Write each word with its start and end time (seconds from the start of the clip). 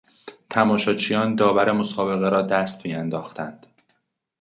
تماشاچیان 0.49 1.35
داور 1.35 1.71
مسابقه 1.71 2.29
را 2.29 2.41
دست 2.41 2.85
میانداختند. 2.85 3.65